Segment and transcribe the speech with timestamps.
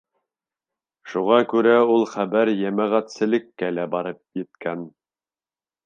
[1.11, 4.89] Шуға күрә ул хәбәр йәмәғәтселеккә лә барып еткән.